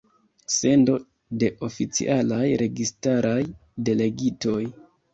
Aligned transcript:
Sendo 0.53 0.95
de 1.43 1.51
oficialaj 1.69 2.41
registaraj 2.65 3.39
delegitoj. 3.87 4.61